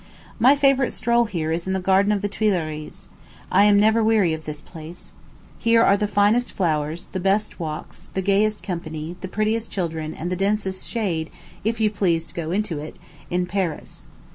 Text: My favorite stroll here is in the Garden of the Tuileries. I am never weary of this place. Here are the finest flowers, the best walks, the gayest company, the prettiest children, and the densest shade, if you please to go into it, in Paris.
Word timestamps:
My 0.39 0.55
favorite 0.55 0.93
stroll 0.93 1.25
here 1.25 1.51
is 1.51 1.67
in 1.67 1.73
the 1.73 1.79
Garden 1.79 2.11
of 2.11 2.23
the 2.23 2.27
Tuileries. 2.27 3.07
I 3.51 3.65
am 3.65 3.79
never 3.79 4.03
weary 4.03 4.33
of 4.33 4.45
this 4.45 4.59
place. 4.59 5.13
Here 5.59 5.83
are 5.83 5.95
the 5.95 6.07
finest 6.07 6.53
flowers, 6.53 7.07
the 7.11 7.19
best 7.19 7.59
walks, 7.59 8.09
the 8.15 8.23
gayest 8.23 8.63
company, 8.63 9.15
the 9.21 9.27
prettiest 9.27 9.69
children, 9.69 10.15
and 10.15 10.31
the 10.31 10.35
densest 10.35 10.87
shade, 10.89 11.29
if 11.63 11.79
you 11.79 11.91
please 11.91 12.25
to 12.25 12.33
go 12.33 12.49
into 12.49 12.79
it, 12.79 12.97
in 13.29 13.45
Paris. 13.45 14.07